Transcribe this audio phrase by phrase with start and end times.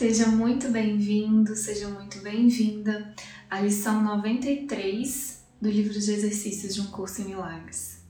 [0.00, 3.14] Seja muito bem-vindo, seja muito bem-vinda
[3.50, 8.02] à lição 93 do livro de exercícios de um curso em milagres.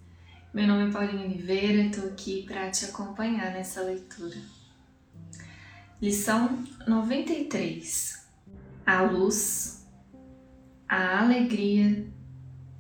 [0.55, 4.37] Meu nome é Paulinha Oliveira, estou aqui para te acompanhar nessa leitura.
[6.01, 8.25] Lição 93:
[8.87, 9.85] A luz,
[10.89, 12.07] a alegria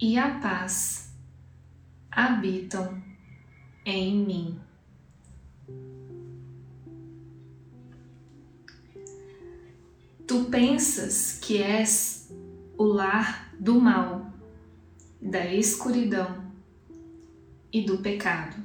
[0.00, 1.12] e a paz
[2.12, 3.02] habitam
[3.84, 4.69] em mim.
[10.60, 12.28] Pensas que és
[12.76, 14.30] o lar do mal,
[15.18, 16.52] da escuridão
[17.72, 18.62] e do pecado.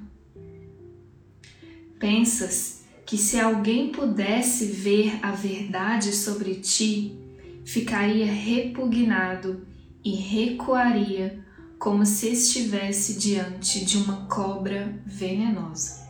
[1.98, 7.17] Pensas que se alguém pudesse ver a verdade sobre ti,
[7.63, 9.66] ficaria repugnado
[10.03, 11.45] e recuaria
[11.80, 16.05] como se estivesse diante de uma cobra venenosa.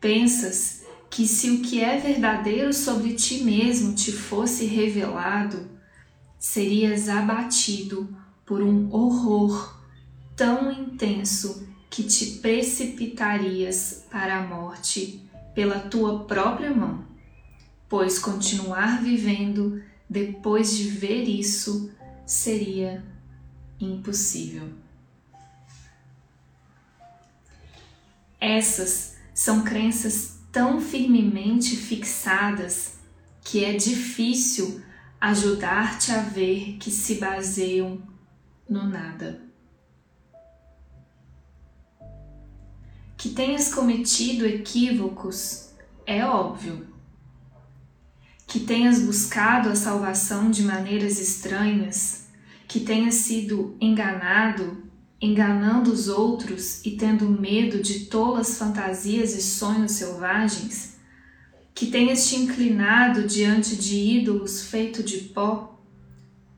[0.00, 0.79] Pensas
[1.10, 5.68] que se o que é verdadeiro sobre ti mesmo te fosse revelado,
[6.38, 9.76] serias abatido por um horror
[10.36, 17.04] tão intenso que te precipitarias para a morte pela tua própria mão,
[17.88, 21.92] pois continuar vivendo depois de ver isso
[22.24, 23.04] seria
[23.80, 24.70] impossível.
[28.40, 32.98] Essas são crenças tão firmemente fixadas
[33.42, 34.82] que é difícil
[35.20, 38.02] ajudar-te a ver que se baseiam
[38.68, 39.42] no nada.
[43.16, 45.70] Que tenhas cometido equívocos
[46.06, 46.86] é óbvio.
[48.46, 52.28] Que tenhas buscado a salvação de maneiras estranhas,
[52.66, 54.89] que tenhas sido enganado
[55.20, 60.96] enganando os outros e tendo medo de tolas fantasias e sonhos selvagens?
[61.74, 65.78] Que tenhas te inclinado diante de ídolos feito de pó?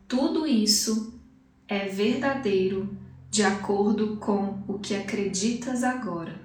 [0.07, 1.21] Tudo isso
[1.67, 2.97] é verdadeiro
[3.31, 6.41] de acordo com o que acreditas agora.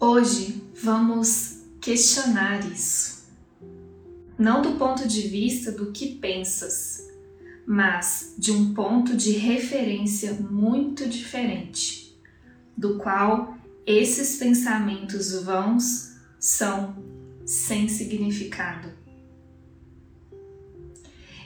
[0.00, 3.17] Hoje vamos questionar isso
[4.38, 7.08] não do ponto de vista do que pensas,
[7.66, 12.16] mas de um ponto de referência muito diferente,
[12.76, 16.96] do qual esses pensamentos vãos são
[17.44, 18.92] sem significado.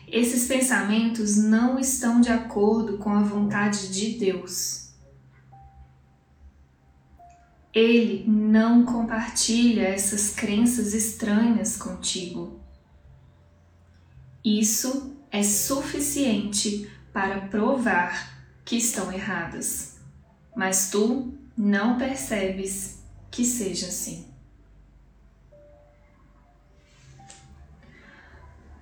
[0.06, 4.91] Esses pensamentos não estão de acordo com a vontade de Deus.
[7.72, 12.62] Ele não compartilha essas crenças estranhas contigo.
[14.44, 19.97] Isso é suficiente para provar que estão erradas,
[20.56, 24.26] mas tu não percebes que seja assim.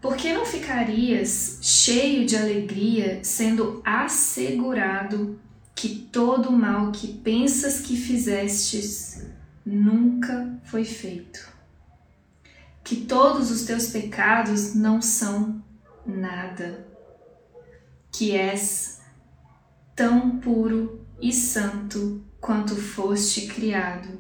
[0.00, 5.38] Por que não ficarias cheio de alegria sendo assegurado
[5.75, 9.27] que todo o mal que pensas que fizestes
[9.65, 11.59] nunca foi feito?
[12.91, 15.62] Que todos os teus pecados não são
[16.05, 16.89] nada,
[18.11, 19.01] que és
[19.95, 24.19] tão puro e santo quanto foste criado,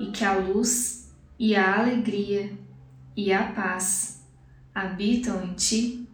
[0.00, 2.58] e que a luz e a alegria
[3.14, 4.22] e a paz
[4.74, 6.08] habitam em ti?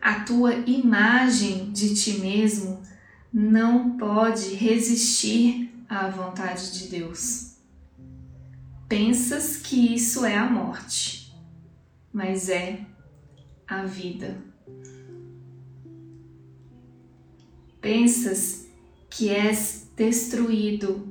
[0.00, 2.91] A tua imagem de ti mesmo
[3.32, 7.56] não pode resistir à vontade de Deus.
[8.88, 11.34] Pensas que isso é a morte,
[12.12, 12.84] mas é
[13.66, 14.36] a vida.
[17.80, 18.66] Pensas
[19.08, 21.10] que és destruído,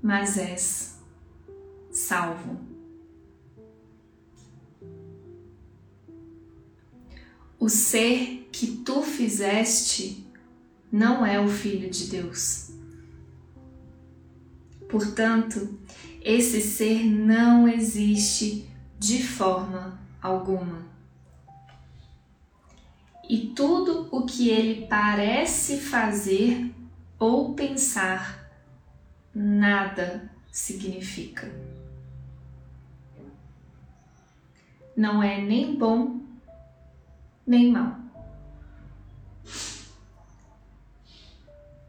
[0.00, 0.96] mas és
[1.90, 2.73] salvo.
[7.64, 10.30] O ser que tu fizeste
[10.92, 12.72] não é o Filho de Deus.
[14.86, 15.78] Portanto,
[16.20, 18.68] esse ser não existe
[18.98, 20.86] de forma alguma.
[23.30, 26.70] E tudo o que ele parece fazer
[27.18, 28.46] ou pensar,
[29.34, 31.50] nada significa.
[34.94, 36.23] Não é nem bom
[37.46, 38.04] nem mal.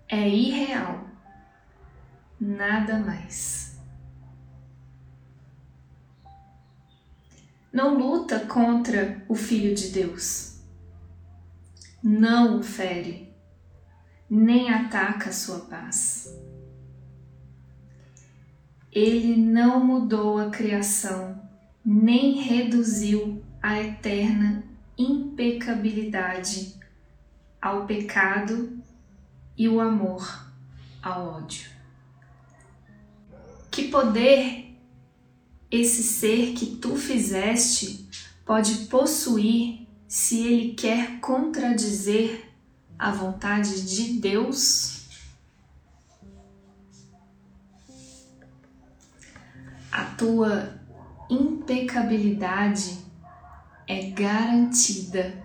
[0.07, 1.09] é irreal,
[2.39, 3.65] nada mais.
[7.75, 10.61] não luta contra o Filho de Deus,
[12.01, 13.35] não o fere,
[14.29, 16.33] nem ataca a sua paz.
[18.93, 21.37] Ele não mudou a criação,
[21.83, 24.63] nem reduziu a eterna
[24.97, 26.75] impecabilidade
[27.61, 28.77] ao pecado
[29.57, 30.45] e o amor
[31.01, 31.69] ao ódio.
[33.71, 34.75] Que poder
[35.69, 38.07] esse ser que tu fizeste
[38.45, 42.53] pode possuir se ele quer contradizer
[42.97, 45.07] a vontade de Deus?
[49.91, 50.79] A tua
[51.29, 53.04] impecabilidade
[53.87, 55.43] é garantida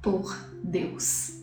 [0.00, 1.40] por Deus.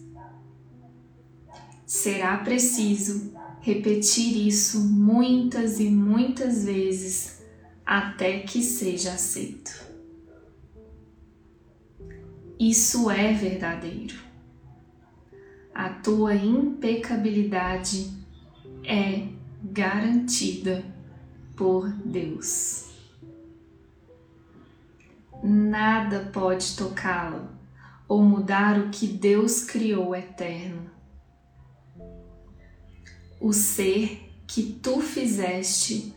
[1.85, 7.41] Será preciso repetir isso muitas e muitas vezes
[7.85, 9.89] até que seja aceito.
[12.59, 14.19] Isso é verdadeiro.
[15.73, 18.11] A tua impecabilidade
[18.83, 19.29] é
[19.63, 20.83] garantida
[21.55, 22.88] por Deus.
[25.43, 27.49] Nada pode tocá-lo
[28.07, 30.99] ou mudar o que Deus criou eterno
[33.39, 36.13] o ser que tu fizeste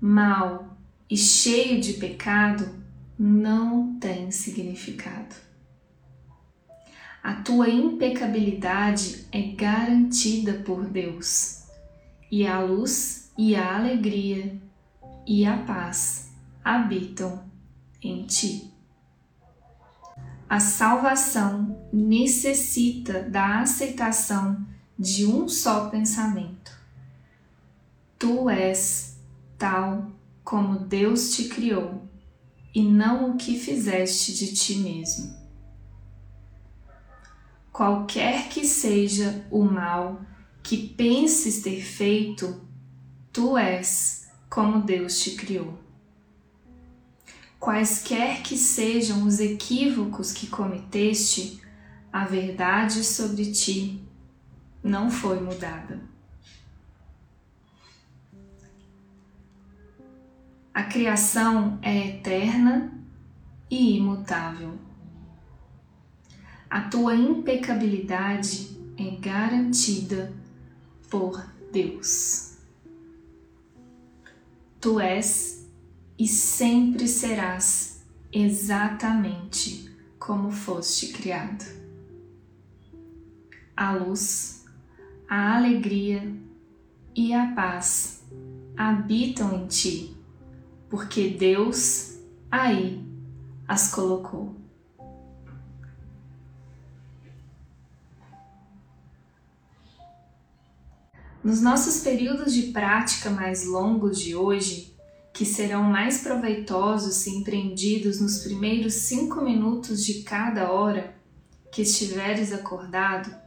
[0.00, 0.76] mal
[1.08, 2.68] e cheio de pecado
[3.18, 5.36] não tem significado.
[7.22, 11.68] A tua impecabilidade é garantida por Deus,
[12.30, 14.60] e a luz e a alegria
[15.24, 16.32] e a paz
[16.64, 17.44] habitam
[18.02, 18.72] em ti.
[20.48, 24.66] A salvação necessita da aceitação
[24.98, 26.78] de um só pensamento.
[28.18, 29.16] Tu és
[29.56, 30.10] tal
[30.44, 32.02] como Deus te criou
[32.74, 35.34] e não o que fizeste de ti mesmo.
[37.72, 40.20] Qualquer que seja o mal
[40.62, 42.60] que penses ter feito,
[43.32, 45.78] tu és como Deus te criou.
[47.62, 51.62] Quaisquer que sejam os equívocos que cometeste,
[52.12, 54.02] a verdade sobre ti
[54.82, 56.00] não foi mudada.
[60.74, 62.92] A criação é eterna
[63.70, 64.76] e imutável.
[66.68, 70.32] A tua impecabilidade é garantida
[71.08, 72.56] por Deus.
[74.80, 75.61] Tu és
[76.22, 78.00] e sempre serás
[78.32, 81.64] exatamente como foste criado.
[83.76, 84.64] A luz
[85.28, 86.32] a alegria
[87.12, 88.22] e a paz
[88.76, 90.16] habitam em ti,
[90.88, 93.04] porque Deus aí
[93.66, 94.54] as colocou.
[101.42, 104.92] Nos nossos períodos de prática mais longos de hoje,
[105.32, 111.14] que serão mais proveitosos se empreendidos nos primeiros cinco minutos de cada hora
[111.70, 113.42] que estiveres acordado,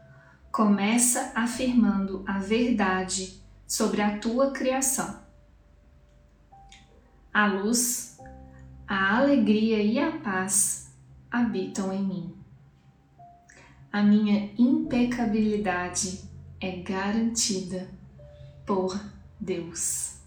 [0.55, 5.21] Começa afirmando a verdade sobre a tua criação.
[7.33, 8.17] A luz,
[8.87, 10.95] a alegria e a paz
[11.29, 12.35] habitam em mim.
[13.91, 16.21] A minha impecabilidade
[16.61, 17.89] é garantida
[18.65, 18.97] por
[19.37, 20.21] Deus.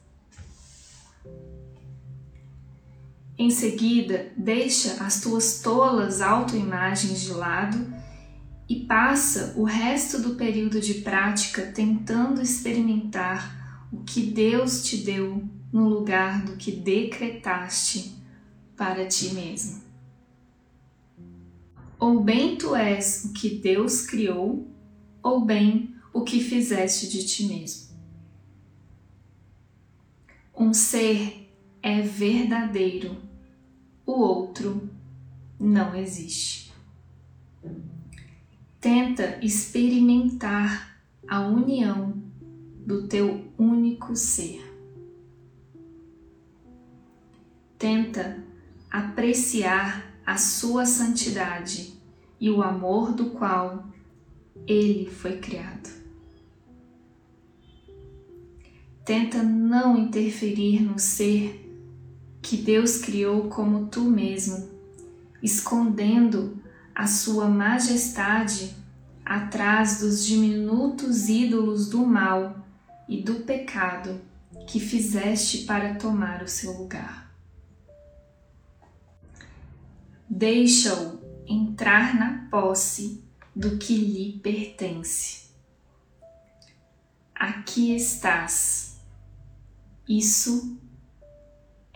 [3.38, 7.94] Em seguida, deixa as tuas tolas autoimagens de lado
[8.68, 15.48] e passa o resto do período de prática tentando experimentar o que Deus te deu
[15.72, 18.12] no lugar do que decretaste
[18.76, 19.82] para ti mesmo.
[21.96, 24.68] Ou bem tu és o que Deus criou,
[25.22, 27.88] ou bem o que fizeste de ti mesmo.
[30.56, 31.48] Um ser
[31.82, 33.27] é verdadeiro,
[34.08, 34.88] o outro
[35.60, 36.72] não existe.
[38.80, 40.98] Tenta experimentar
[41.28, 42.14] a união
[42.86, 44.64] do teu único ser.
[47.78, 48.42] Tenta
[48.90, 51.92] apreciar a sua santidade
[52.40, 53.88] e o amor do qual
[54.66, 55.90] ele foi criado.
[59.04, 61.67] Tenta não interferir no ser
[62.48, 64.70] que Deus criou como tu mesmo,
[65.42, 66.56] escondendo
[66.94, 68.74] a sua majestade
[69.24, 72.66] atrás dos diminutos ídolos do mal
[73.06, 74.20] e do pecado
[74.66, 77.28] que fizeste para tomar o seu lugar.
[80.28, 83.24] deixa-o entrar na posse
[83.56, 85.48] do que lhe pertence.
[87.34, 89.00] Aqui estás,
[90.06, 90.78] isso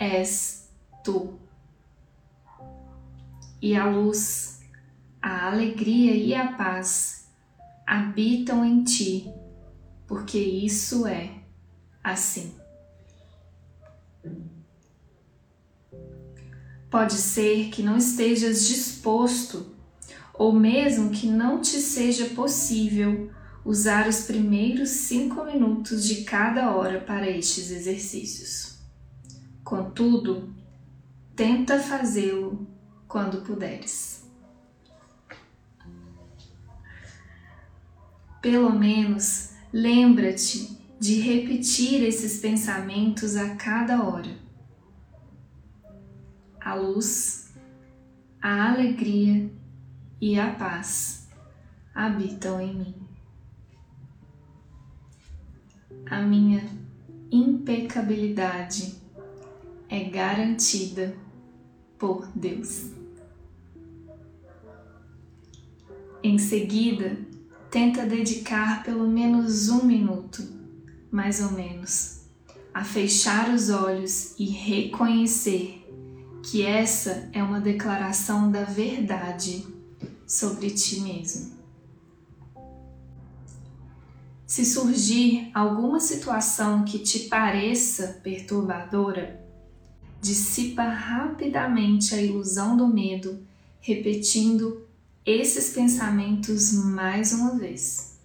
[0.02, 0.68] és
[1.04, 1.38] tu.
[3.61, 4.61] E a luz,
[5.21, 7.28] a alegria e a paz
[7.87, 9.32] habitam em ti,
[10.09, 11.30] porque isso é
[12.02, 12.56] assim.
[16.90, 19.75] Pode ser que não estejas disposto,
[20.35, 23.30] ou mesmo que não te seja possível
[23.64, 28.71] usar os primeiros cinco minutos de cada hora para estes exercícios.
[29.72, 30.52] Contudo,
[31.34, 32.68] tenta fazê-lo
[33.08, 34.30] quando puderes.
[38.42, 44.36] Pelo menos lembra-te de repetir esses pensamentos a cada hora
[46.60, 47.54] a luz,
[48.42, 49.50] a alegria
[50.20, 51.30] e a paz
[51.94, 52.94] habitam em mim.
[56.04, 56.62] A minha
[57.30, 59.00] impecabilidade
[59.92, 61.14] é garantida
[61.99, 62.87] por Deus.
[66.22, 67.18] Em seguida,
[67.70, 70.42] tenta dedicar pelo menos um minuto,
[71.11, 72.22] mais ou menos,
[72.72, 75.87] a fechar os olhos e reconhecer
[76.42, 79.66] que essa é uma declaração da verdade
[80.26, 81.52] sobre ti mesmo.
[84.46, 89.41] Se surgir alguma situação que te pareça perturbadora,
[90.22, 93.44] dissipa rapidamente a ilusão do medo,
[93.80, 94.86] repetindo
[95.26, 98.20] esses pensamentos mais uma vez.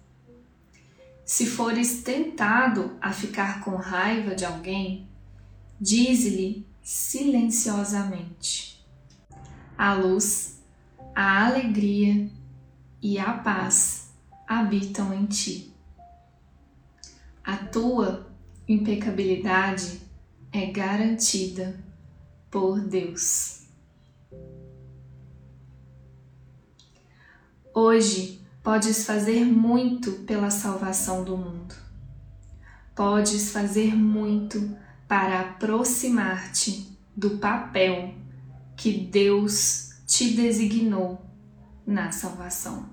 [1.24, 5.08] Se fores tentado a ficar com raiva de alguém,
[5.80, 8.80] dize-lhe silenciosamente.
[9.76, 10.62] A luz,
[11.12, 12.30] a alegria
[13.02, 14.12] e a paz
[14.46, 15.72] habitam em ti.
[17.42, 18.30] A tua
[18.68, 20.00] impecabilidade
[20.52, 21.87] é garantida
[22.50, 23.66] por Deus.
[27.74, 31.74] Hoje podes fazer muito pela salvação do mundo.
[32.94, 34.76] Podes fazer muito
[35.06, 38.14] para aproximar-te do papel
[38.76, 41.24] que Deus te designou
[41.86, 42.88] na salvação.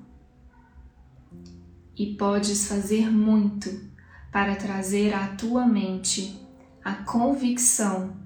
[1.97, 3.89] E podes fazer muito
[4.31, 6.39] para trazer à tua mente
[6.83, 8.17] a convicção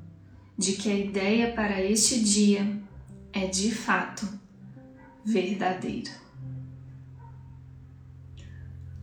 [0.59, 2.77] de que a ideia para este dia
[3.31, 4.27] é de fato
[5.23, 6.11] verdadeira.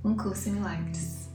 [0.04, 1.25] Um curso em milagres.